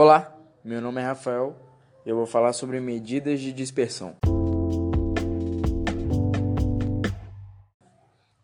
Olá, 0.00 0.32
meu 0.64 0.80
nome 0.80 1.00
é 1.00 1.04
Rafael 1.04 1.56
eu 2.06 2.14
vou 2.14 2.24
falar 2.24 2.52
sobre 2.52 2.78
medidas 2.78 3.40
de 3.40 3.52
dispersão. 3.52 4.14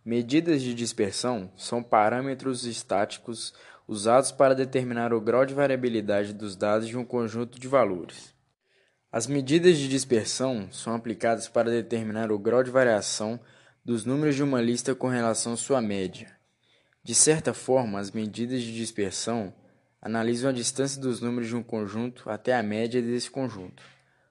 Medidas 0.04 0.60
de 0.62 0.74
dispersão 0.74 1.48
são 1.56 1.80
parâmetros 1.80 2.64
estáticos 2.64 3.54
usados 3.86 4.32
para 4.32 4.52
determinar 4.52 5.12
o 5.12 5.20
grau 5.20 5.46
de 5.46 5.54
variabilidade 5.54 6.32
dos 6.32 6.56
dados 6.56 6.88
de 6.88 6.98
um 6.98 7.04
conjunto 7.04 7.60
de 7.60 7.68
valores. 7.68 8.34
As 9.12 9.28
medidas 9.28 9.78
de 9.78 9.88
dispersão 9.88 10.68
são 10.72 10.92
aplicadas 10.92 11.46
para 11.46 11.70
determinar 11.70 12.32
o 12.32 12.38
grau 12.38 12.64
de 12.64 12.72
variação 12.72 13.38
dos 13.84 14.04
números 14.04 14.34
de 14.34 14.42
uma 14.42 14.60
lista 14.60 14.92
com 14.92 15.06
relação 15.06 15.52
à 15.52 15.56
sua 15.56 15.80
média. 15.80 16.36
De 17.04 17.14
certa 17.14 17.54
forma, 17.54 18.00
as 18.00 18.10
medidas 18.10 18.60
de 18.60 18.74
dispersão 18.74 19.54
analisam 20.04 20.50
a 20.50 20.52
distância 20.52 21.00
dos 21.00 21.22
números 21.22 21.48
de 21.48 21.56
um 21.56 21.62
conjunto 21.62 22.28
até 22.28 22.54
a 22.54 22.62
média 22.62 23.00
desse 23.00 23.30
conjunto. 23.30 23.82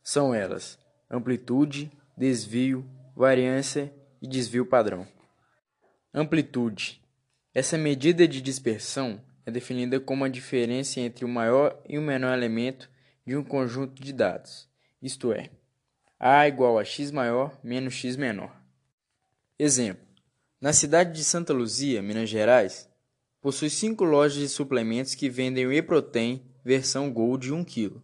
São 0.04 0.34
elas 0.34 0.78
amplitude, 1.10 1.92
desvio, 2.16 2.88
variância 3.16 3.92
e 4.22 4.28
desvio 4.28 4.68
padrão. 4.68 5.08
Amplitude. 6.14 7.02
Essa 7.54 7.78
medida 7.78 8.28
de 8.28 8.40
dispersão 8.40 9.20
é 9.46 9.52
definida 9.52 10.00
como 10.00 10.24
a 10.24 10.30
diferença 10.30 11.00
entre 11.00 11.26
o 11.26 11.28
maior 11.28 11.82
e 11.90 11.98
o 11.98 12.02
menor 12.02 12.34
elemento 12.34 12.90
de 13.26 13.36
um 13.36 13.44
conjunto 13.44 14.02
de 14.02 14.14
dados, 14.14 14.70
isto 15.02 15.32
é, 15.32 15.50
A 16.20 16.48
igual 16.48 16.78
a 16.78 16.84
x 16.84 17.10
maior 17.10 17.58
menos 17.64 17.94
x 17.94 18.16
menor. 18.16 18.56
Exemplo: 19.58 20.06
na 20.60 20.74
cidade 20.74 21.14
de 21.14 21.24
Santa 21.24 21.54
Luzia, 21.54 22.02
Minas 22.02 22.30
Gerais, 22.30 22.90
possui 23.44 23.70
cinco 23.70 24.06
lojas 24.06 24.40
de 24.40 24.48
suplementos 24.48 25.16
que 25.16 25.30
vendem 25.30 25.68
o 25.68 25.74
Eprotein 25.74 26.42
versão 26.64 27.12
Gold 27.12 27.48
de 27.48 27.54
1 27.54 27.66
kg. 27.66 28.02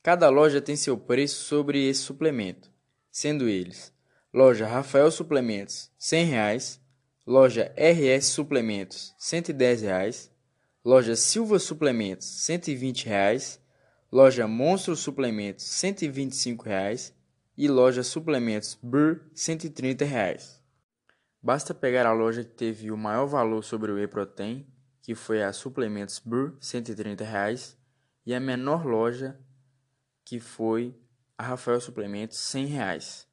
Cada 0.00 0.28
loja 0.28 0.60
tem 0.60 0.76
seu 0.76 0.96
preço 0.96 1.42
sobre 1.42 1.84
esse 1.88 2.02
suplemento, 2.02 2.70
sendo 3.10 3.48
eles: 3.48 3.92
loja 4.32 4.64
Rafael 4.64 5.10
Suplementos, 5.10 5.86
R$ 5.86 5.90
100, 5.98 6.80
loja 7.26 7.74
RS 7.76 8.26
Suplementos, 8.26 9.08
R$ 9.08 9.14
110, 9.18 10.30
loja 10.84 11.16
Silva 11.16 11.58
Suplementos, 11.58 12.28
R$ 12.48 12.60
120, 12.60 13.08
loja 14.12 14.46
Monstro 14.46 14.94
Suplementos, 14.94 15.64
R$ 15.64 15.70
125 15.72 16.64
e 17.58 17.66
loja 17.66 18.04
Suplementos 18.04 18.78
Burr, 18.80 19.14
R$ 19.14 19.30
130. 19.34 20.61
Basta 21.44 21.74
pegar 21.74 22.06
a 22.06 22.12
loja 22.12 22.44
que 22.44 22.50
teve 22.50 22.92
o 22.92 22.96
maior 22.96 23.26
valor 23.26 23.64
sobre 23.64 23.90
o 23.90 23.98
E-Protein, 23.98 24.64
que 25.02 25.12
foi 25.12 25.42
a 25.42 25.52
Suplementos 25.52 26.20
Burr, 26.20 26.56
130 26.60 27.24
reais, 27.24 27.76
e 28.24 28.32
a 28.32 28.38
menor 28.38 28.86
loja, 28.86 29.36
que 30.24 30.38
foi 30.38 30.94
a 31.36 31.42
Rafael 31.42 31.80
Suplementos, 31.80 32.38
100 32.38 32.66
reais. 32.66 33.26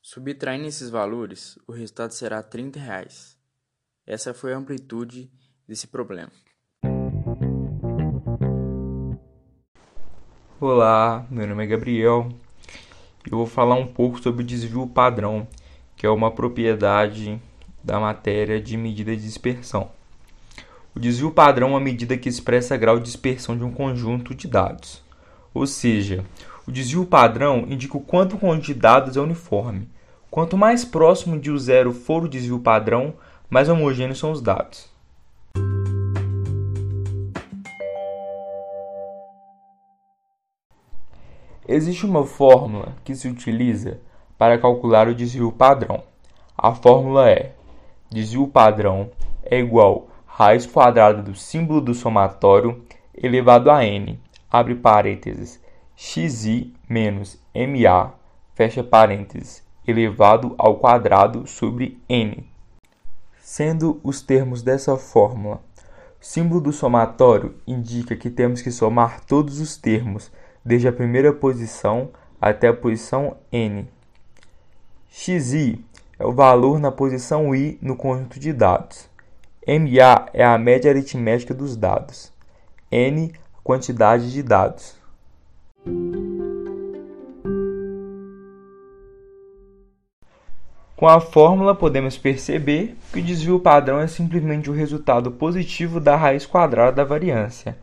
Subtraindo 0.00 0.66
esses 0.66 0.88
valores, 0.88 1.58
o 1.66 1.72
resultado 1.72 2.12
será 2.12 2.42
30 2.42 2.80
reais. 2.80 3.36
Essa 4.06 4.32
foi 4.32 4.54
a 4.54 4.56
amplitude 4.56 5.30
desse 5.68 5.86
problema. 5.86 6.32
Olá, 10.58 11.26
meu 11.30 11.46
nome 11.46 11.64
é 11.64 11.66
Gabriel 11.66 12.30
eu 13.30 13.38
vou 13.38 13.46
falar 13.46 13.76
um 13.76 13.86
pouco 13.86 14.20
sobre 14.20 14.42
o 14.42 14.46
desvio 14.46 14.86
padrão 14.86 15.46
que 16.02 16.06
é 16.06 16.10
uma 16.10 16.32
propriedade 16.32 17.40
da 17.80 18.00
matéria 18.00 18.60
de 18.60 18.76
medida 18.76 19.14
de 19.14 19.22
dispersão. 19.22 19.88
O 20.96 20.98
desvio 20.98 21.30
padrão 21.30 21.68
é 21.68 21.70
uma 21.70 21.80
medida 21.80 22.16
que 22.16 22.28
expressa 22.28 22.76
grau 22.76 22.98
de 22.98 23.04
dispersão 23.04 23.56
de 23.56 23.62
um 23.62 23.70
conjunto 23.70 24.34
de 24.34 24.48
dados. 24.48 25.00
Ou 25.54 25.64
seja, 25.64 26.24
o 26.66 26.72
desvio 26.72 27.06
padrão 27.06 27.66
indica 27.68 27.96
o 27.96 28.00
quanto 28.00 28.34
o 28.34 28.38
conjunto 28.40 28.64
de 28.64 28.74
dados 28.74 29.16
é 29.16 29.20
uniforme. 29.20 29.88
Quanto 30.28 30.56
mais 30.56 30.84
próximo 30.84 31.38
de 31.38 31.52
o 31.52 31.58
zero 31.58 31.92
for 31.92 32.24
o 32.24 32.28
desvio 32.28 32.58
padrão, 32.58 33.14
mais 33.48 33.68
homogêneos 33.68 34.18
são 34.18 34.32
os 34.32 34.42
dados. 34.42 34.90
Existe 41.68 42.04
uma 42.04 42.26
fórmula 42.26 42.92
que 43.04 43.14
se 43.14 43.28
utiliza 43.28 44.00
para 44.42 44.58
calcular 44.58 45.06
o 45.06 45.14
desvio 45.14 45.52
padrão. 45.52 46.02
A 46.58 46.74
fórmula 46.74 47.30
é: 47.30 47.52
desvio 48.10 48.48
padrão 48.48 49.08
é 49.40 49.60
igual 49.60 50.08
raiz 50.26 50.66
quadrada 50.66 51.22
do 51.22 51.32
símbolo 51.32 51.80
do 51.80 51.94
somatório 51.94 52.82
elevado 53.14 53.70
a 53.70 53.84
n, 53.84 54.18
abre 54.50 54.74
parênteses, 54.74 55.62
xi 55.94 56.74
menos 56.88 57.38
ma, 57.54 58.14
fecha 58.52 58.82
parênteses, 58.82 59.64
elevado 59.86 60.56
ao 60.58 60.74
quadrado 60.74 61.46
sobre 61.46 62.02
n. 62.08 62.44
Sendo 63.38 64.00
os 64.02 64.22
termos 64.22 64.60
dessa 64.60 64.96
fórmula, 64.96 65.62
o 66.20 66.24
símbolo 66.24 66.60
do 66.60 66.72
somatório 66.72 67.54
indica 67.64 68.16
que 68.16 68.28
temos 68.28 68.60
que 68.60 68.72
somar 68.72 69.20
todos 69.20 69.60
os 69.60 69.76
termos, 69.76 70.32
desde 70.64 70.88
a 70.88 70.92
primeira 70.92 71.32
posição 71.32 72.10
até 72.40 72.66
a 72.66 72.74
posição 72.74 73.36
n. 73.52 73.86
Xi 75.14 75.78
é 76.18 76.24
o 76.24 76.32
valor 76.32 76.80
na 76.80 76.90
posição 76.90 77.54
i 77.54 77.78
no 77.82 77.94
conjunto 77.94 78.40
de 78.40 78.50
dados. 78.50 79.10
MA 79.68 80.30
é 80.32 80.42
a 80.42 80.56
média 80.56 80.90
aritmética 80.90 81.52
dos 81.52 81.76
dados. 81.76 82.32
N, 82.90 83.30
a 83.54 83.60
quantidade 83.62 84.32
de 84.32 84.42
dados. 84.42 84.96
Com 90.96 91.06
a 91.06 91.20
fórmula, 91.20 91.74
podemos 91.74 92.16
perceber 92.16 92.96
que 93.12 93.20
o 93.20 93.22
desvio 93.22 93.60
padrão 93.60 94.00
é 94.00 94.06
simplesmente 94.06 94.70
o 94.70 94.74
resultado 94.74 95.30
positivo 95.30 96.00
da 96.00 96.16
raiz 96.16 96.46
quadrada 96.46 96.92
da 96.92 97.04
variância. 97.04 97.76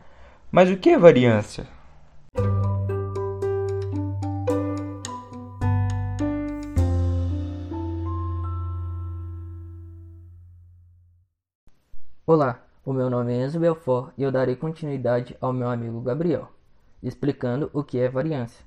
Mas 0.50 0.68
o 0.68 0.76
que 0.76 0.90
é 0.90 0.98
variância? 0.98 1.64
Olá, 12.32 12.62
o 12.84 12.92
meu 12.92 13.10
nome 13.10 13.32
é 13.32 13.44
Enzo 13.44 13.58
Belfort 13.58 14.12
e 14.16 14.22
eu 14.22 14.30
darei 14.30 14.54
continuidade 14.54 15.36
ao 15.40 15.52
meu 15.52 15.68
amigo 15.68 16.00
Gabriel, 16.00 16.48
explicando 17.02 17.68
o 17.72 17.82
que 17.82 17.98
é 17.98 18.08
variância. 18.08 18.64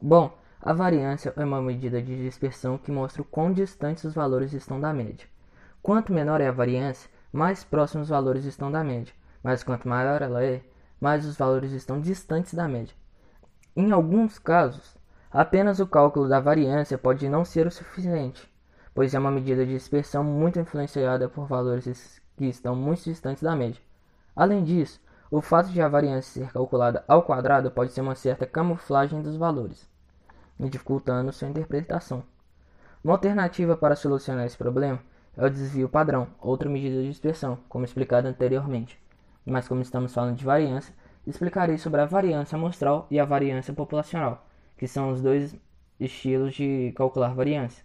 Bom, 0.00 0.32
a 0.62 0.72
variância 0.72 1.32
é 1.36 1.44
uma 1.44 1.60
medida 1.60 2.00
de 2.00 2.22
dispersão 2.22 2.78
que 2.78 2.92
mostra 2.92 3.20
o 3.20 3.24
quão 3.24 3.52
distantes 3.52 4.04
os 4.04 4.14
valores 4.14 4.52
estão 4.52 4.80
da 4.80 4.94
média. 4.94 5.26
Quanto 5.82 6.12
menor 6.12 6.40
é 6.40 6.46
a 6.46 6.52
variância, 6.52 7.10
mais 7.32 7.64
próximos 7.64 8.04
os 8.04 8.10
valores 8.10 8.44
estão 8.44 8.70
da 8.70 8.84
média, 8.84 9.12
mas 9.42 9.64
quanto 9.64 9.88
maior 9.88 10.22
ela 10.22 10.44
é, 10.44 10.62
mais 11.00 11.26
os 11.26 11.36
valores 11.36 11.72
estão 11.72 12.00
distantes 12.00 12.54
da 12.54 12.68
média. 12.68 12.94
Em 13.74 13.90
alguns 13.90 14.38
casos, 14.38 14.96
Apenas 15.30 15.78
o 15.78 15.86
cálculo 15.86 16.26
da 16.26 16.40
variância 16.40 16.96
pode 16.96 17.28
não 17.28 17.44
ser 17.44 17.66
o 17.66 17.70
suficiente, 17.70 18.50
pois 18.94 19.12
é 19.12 19.18
uma 19.18 19.30
medida 19.30 19.64
de 19.66 19.72
dispersão 19.72 20.24
muito 20.24 20.58
influenciada 20.58 21.28
por 21.28 21.46
valores 21.46 22.18
que 22.34 22.46
estão 22.46 22.74
muito 22.74 23.04
distantes 23.04 23.42
da 23.42 23.54
média. 23.54 23.82
Além 24.34 24.64
disso, 24.64 24.98
o 25.30 25.42
fato 25.42 25.68
de 25.68 25.82
a 25.82 25.88
variância 25.88 26.46
ser 26.46 26.50
calculada 26.50 27.04
ao 27.06 27.22
quadrado 27.22 27.70
pode 27.70 27.92
ser 27.92 28.00
uma 28.00 28.14
certa 28.14 28.46
camuflagem 28.46 29.20
dos 29.20 29.36
valores, 29.36 29.86
dificultando 30.58 31.30
sua 31.30 31.48
interpretação. 31.48 32.22
Uma 33.04 33.12
alternativa 33.12 33.76
para 33.76 33.96
solucionar 33.96 34.46
esse 34.46 34.56
problema 34.56 34.98
é 35.36 35.44
o 35.44 35.50
desvio 35.50 35.90
padrão, 35.90 36.28
outra 36.40 36.70
medida 36.70 37.02
de 37.02 37.08
dispersão, 37.10 37.58
como 37.68 37.84
explicado 37.84 38.28
anteriormente. 38.28 38.98
Mas 39.44 39.68
como 39.68 39.82
estamos 39.82 40.14
falando 40.14 40.36
de 40.36 40.44
variância, 40.44 40.94
explicarei 41.26 41.76
sobre 41.76 42.00
a 42.00 42.06
variância 42.06 42.56
amostral 42.56 43.06
e 43.10 43.20
a 43.20 43.26
variância 43.26 43.74
populacional 43.74 44.47
que 44.78 44.88
são 44.88 45.10
os 45.10 45.20
dois 45.20 45.54
estilos 46.00 46.54
de 46.54 46.92
calcular 46.96 47.34
variância. 47.34 47.84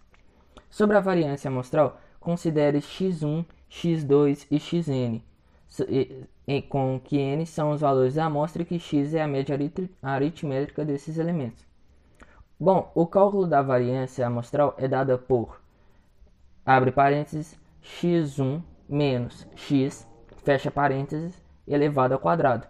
Sobre 0.70 0.96
a 0.96 1.00
variância 1.00 1.48
amostral, 1.48 2.00
considere 2.20 2.78
x1, 2.78 3.44
x2 3.70 4.46
e 4.50 4.58
xn, 4.58 5.20
com 6.68 7.00
que 7.00 7.18
n 7.18 7.44
são 7.44 7.72
os 7.72 7.80
valores 7.80 8.14
da 8.14 8.26
amostra 8.26 8.62
e 8.62 8.64
que 8.64 8.78
x 8.78 9.12
é 9.12 9.22
a 9.22 9.28
média 9.28 9.58
aritmética 10.02 10.84
desses 10.84 11.18
elementos. 11.18 11.66
Bom, 12.58 12.90
o 12.94 13.06
cálculo 13.06 13.46
da 13.46 13.60
variância 13.60 14.26
amostral 14.26 14.74
é 14.78 14.86
dada 14.86 15.18
por, 15.18 15.60
abre 16.64 16.92
parênteses, 16.92 17.58
x1 17.82 18.62
menos 18.88 19.46
x, 19.56 20.06
fecha 20.44 20.70
parênteses, 20.70 21.42
elevado 21.66 22.14
ao 22.14 22.20
quadrado, 22.20 22.66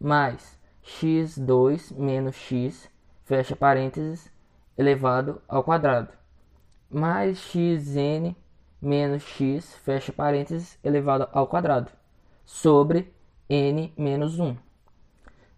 mais 0.00 0.58
x2 0.84 1.96
menos 1.96 2.36
x 2.36 2.88
fecha 3.24 3.56
parênteses, 3.56 4.30
elevado 4.76 5.40
ao 5.48 5.64
quadrado, 5.64 6.08
mais 6.90 7.38
xn 7.38 8.34
menos 8.80 9.22
x, 9.22 9.74
fecha 9.76 10.12
parênteses, 10.12 10.78
elevado 10.84 11.28
ao 11.32 11.46
quadrado, 11.46 11.90
sobre 12.44 13.12
n 13.48 13.92
menos 13.96 14.38
1. 14.38 14.56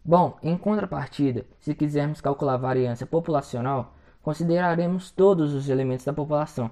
Bom, 0.04 0.38
em 0.42 0.56
contrapartida, 0.56 1.44
se 1.58 1.74
quisermos 1.74 2.20
calcular 2.20 2.54
a 2.54 2.58
variância 2.58 3.04
populacional, 3.04 3.94
consideraremos 4.22 5.10
todos 5.10 5.52
os 5.52 5.68
elementos 5.68 6.06
da 6.06 6.12
população, 6.12 6.70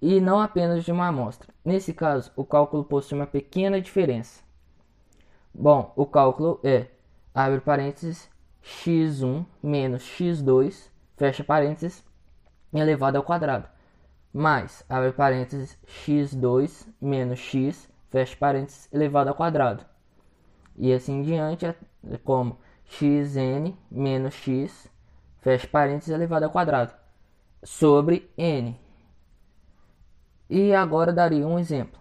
e 0.00 0.20
não 0.20 0.40
apenas 0.40 0.84
de 0.84 0.92
uma 0.92 1.08
amostra. 1.08 1.52
Nesse 1.64 1.92
caso, 1.92 2.30
o 2.36 2.44
cálculo 2.44 2.84
possui 2.84 3.18
uma 3.18 3.26
pequena 3.26 3.80
diferença. 3.80 4.42
Bom, 5.52 5.92
o 5.96 6.06
cálculo 6.06 6.60
é, 6.62 6.86
abre 7.34 7.60
parênteses, 7.60 8.28
x1 8.66 9.46
menos 9.62 10.02
x2, 10.02 10.90
fecha 11.16 11.44
parênteses, 11.44 12.04
elevado 12.74 13.16
ao 13.16 13.22
quadrado, 13.22 13.68
mais, 14.32 14.84
abre 14.88 15.12
parênteses, 15.12 15.78
x2 15.86 16.86
menos 17.00 17.38
x, 17.38 17.88
fecha 18.10 18.36
parênteses, 18.36 18.92
elevado 18.92 19.28
ao 19.28 19.36
quadrado. 19.36 19.86
E 20.76 20.92
assim 20.92 21.20
em 21.20 21.22
diante, 21.22 21.64
é 21.64 21.74
como 22.24 22.58
xn 22.84 23.72
menos 23.90 24.34
x, 24.34 24.90
fecha 25.38 25.68
parênteses, 25.68 26.12
elevado 26.12 26.44
ao 26.44 26.50
quadrado, 26.50 26.92
sobre 27.62 28.30
n. 28.36 28.78
E 30.50 30.74
agora 30.74 31.12
daria 31.12 31.46
um 31.46 31.58
exemplo. 31.58 32.00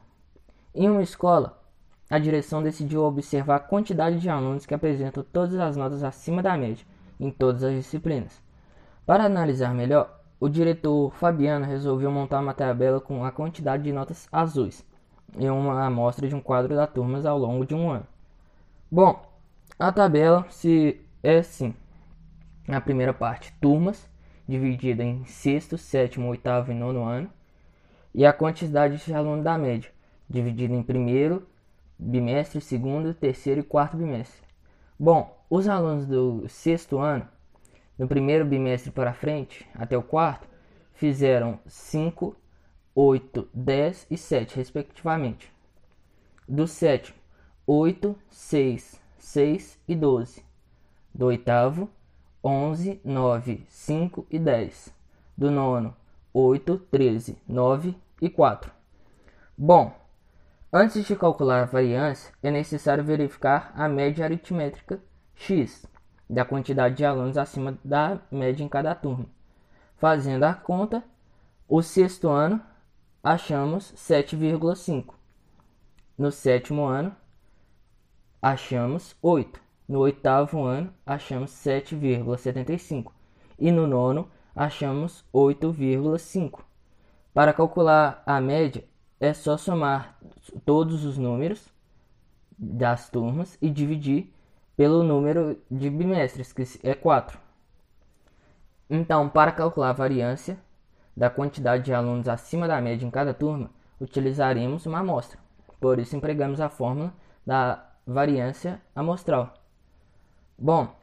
Em 0.73 0.89
uma 0.89 1.03
escola, 1.03 1.63
a 2.09 2.19
direção 2.19 2.61
decidiu 2.61 3.03
observar 3.03 3.55
a 3.55 3.59
quantidade 3.59 4.19
de 4.19 4.29
alunos 4.29 4.65
que 4.65 4.73
apresentam 4.73 5.23
todas 5.23 5.55
as 5.59 5.75
notas 5.75 6.03
acima 6.03 6.43
da 6.43 6.55
média 6.55 6.85
em 7.19 7.31
todas 7.31 7.63
as 7.63 7.73
disciplinas. 7.73 8.41
Para 9.05 9.25
analisar 9.25 9.73
melhor, 9.73 10.19
o 10.39 10.49
diretor 10.49 11.11
Fabiano 11.13 11.65
resolveu 11.65 12.11
montar 12.11 12.39
uma 12.39 12.53
tabela 12.53 12.99
com 12.99 13.23
a 13.23 13.31
quantidade 13.31 13.83
de 13.83 13.91
notas 13.91 14.27
azuis 14.31 14.85
em 15.37 15.49
uma 15.49 15.85
amostra 15.85 16.27
de 16.27 16.35
um 16.35 16.41
quadro 16.41 16.75
da 16.75 16.87
turmas 16.87 17.25
ao 17.25 17.37
longo 17.37 17.65
de 17.65 17.75
um 17.75 17.89
ano. 17.89 18.07
Bom, 18.91 19.21
a 19.77 19.91
tabela 19.91 20.45
se 20.49 21.01
é 21.23 21.39
assim: 21.39 21.73
na 22.67 22.79
primeira 22.79 23.13
parte, 23.13 23.53
turmas, 23.59 24.09
dividida 24.47 25.03
em 25.03 25.25
sexto, 25.25 25.77
sétimo, 25.77 26.29
oitavo 26.29 26.71
e 26.71 26.75
nono 26.75 27.03
ano, 27.03 27.29
e 28.13 28.25
a 28.25 28.31
quantidade 28.31 29.03
de 29.03 29.13
alunos 29.13 29.43
da 29.43 29.57
média, 29.57 29.91
dividida 30.29 30.73
em 30.73 30.83
primeiro 30.83 31.45
bimestre, 31.97 32.61
segundo, 32.61 33.13
terceiro 33.13 33.61
e 33.61 33.63
quarto 33.63 33.97
bimestre. 33.97 34.41
Bom, 34.97 35.37
os 35.49 35.67
alunos 35.67 36.05
do 36.05 36.47
sexto 36.47 36.99
ano, 36.99 37.27
no 37.97 38.07
primeiro 38.07 38.45
bimestre 38.45 38.91
para 38.91 39.13
frente, 39.13 39.65
até 39.75 39.97
o 39.97 40.03
quarto, 40.03 40.47
fizeram 40.93 41.59
5, 41.65 42.35
8, 42.93 43.49
10 43.53 44.07
e 44.09 44.17
7, 44.17 44.55
respectivamente. 44.55 45.51
Do 46.47 46.67
sétimo, 46.67 47.17
8, 47.67 48.15
6, 48.29 49.01
6 49.17 49.79
e 49.87 49.95
12. 49.95 50.45
Do 51.13 51.25
oitavo, 51.25 51.89
11, 52.43 53.01
9, 53.03 53.65
5 53.67 54.27
e 54.29 54.39
10. 54.39 54.93
Do 55.37 55.51
nono, 55.51 55.95
8, 56.33 56.77
13, 56.91 57.37
9 57.47 57.95
e 58.21 58.29
4. 58.29 58.71
Bom, 59.57 59.93
antes 60.77 61.05
de 61.05 61.15
calcular 61.15 61.63
a 61.63 61.65
variância, 61.65 62.33
é 62.43 62.51
necessário 62.51 63.01
verificar 63.01 63.71
a 63.77 63.87
média 63.87 64.25
aritmétrica 64.25 64.99
x 65.33 65.87
da 66.29 66.43
quantidade 66.43 66.95
de 66.95 67.05
alunos 67.05 67.37
acima 67.37 67.79
da 67.81 68.19
média 68.29 68.61
em 68.61 68.67
cada 68.67 68.93
turma. 68.93 69.25
Fazendo 69.95 70.43
a 70.43 70.53
conta, 70.53 71.01
o 71.65 71.81
sexto 71.81 72.27
ano 72.27 72.61
achamos 73.23 73.93
7,5. 73.95 75.13
No 76.17 76.29
sétimo 76.29 76.85
ano, 76.85 77.15
achamos 78.41 79.15
8. 79.21 79.61
No 79.87 79.99
oitavo 79.99 80.65
ano, 80.65 80.93
achamos 81.05 81.51
7,75. 81.51 83.13
E 83.57 83.71
no 83.71 83.87
nono, 83.87 84.29
achamos 84.53 85.23
8,5. 85.33 86.59
Para 87.33 87.53
calcular 87.53 88.21
a 88.25 88.41
média, 88.41 88.83
é 89.21 89.33
só 89.33 89.55
somar 89.55 90.17
todos 90.65 91.05
os 91.05 91.17
números 91.17 91.73
das 92.57 93.09
turmas 93.09 93.57
e 93.61 93.69
dividir 93.69 94.33
pelo 94.75 95.03
número 95.03 95.57
de 95.69 95.89
bimestres, 95.89 96.51
que 96.51 96.63
é 96.83 96.93
4. 96.93 97.39
Então, 98.89 99.29
para 99.29 99.51
calcular 99.51 99.89
a 99.89 99.93
variância 99.93 100.57
da 101.15 101.29
quantidade 101.29 101.83
de 101.83 101.93
alunos 101.93 102.27
acima 102.27 102.67
da 102.67 102.81
média 102.81 103.05
em 103.05 103.11
cada 103.11 103.33
turma, 103.33 103.69
utilizaremos 103.99 104.85
uma 104.85 104.99
amostra. 104.99 105.39
Por 105.79 105.97
isso, 105.99 106.15
empregamos 106.15 106.59
a 106.59 106.69
fórmula 106.69 107.13
da 107.45 107.83
variância 108.05 108.81
amostral. 108.93 109.53
Bom, 110.57 110.93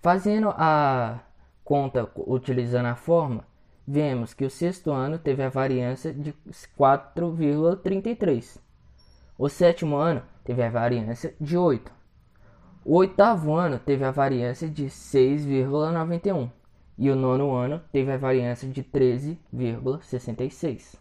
fazendo 0.00 0.50
a 0.50 1.20
conta 1.64 2.10
utilizando 2.16 2.86
a 2.86 2.94
fórmula, 2.94 3.44
vemos 3.86 4.34
que 4.34 4.44
o 4.44 4.50
sexto 4.50 4.90
ano 4.90 5.18
teve 5.18 5.42
a 5.42 5.48
variância 5.48 6.12
de 6.12 6.34
4,33. 6.78 8.63
O 9.36 9.48
sétimo 9.48 9.96
ano 9.96 10.22
teve 10.44 10.62
a 10.62 10.70
variância 10.70 11.34
de 11.40 11.56
8. 11.56 11.90
O 12.84 12.94
oitavo 12.96 13.52
ano 13.54 13.80
teve 13.80 14.04
a 14.04 14.12
variância 14.12 14.68
de 14.68 14.84
6,91 14.84 16.48
e 16.96 17.10
o 17.10 17.16
nono 17.16 17.52
ano 17.52 17.82
teve 17.92 18.12
a 18.12 18.16
variância 18.16 18.68
de 18.68 18.84
13,66. 18.84 20.94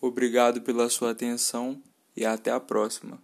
Obrigado 0.00 0.62
pela 0.62 0.88
sua 0.88 1.12
atenção 1.12 1.80
e 2.16 2.26
até 2.26 2.50
a 2.50 2.58
próxima. 2.58 3.20